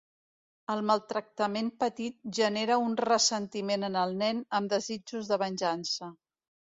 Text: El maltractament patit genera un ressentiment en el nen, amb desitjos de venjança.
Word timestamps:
El 0.75 0.79
maltractament 0.91 1.67
patit 1.83 2.15
genera 2.37 2.77
un 2.85 2.95
ressentiment 3.05 3.89
en 3.89 3.99
el 4.05 4.15
nen, 4.23 4.39
amb 4.61 4.73
desitjos 4.73 5.31
de 5.33 5.39
venjança. 5.43 6.11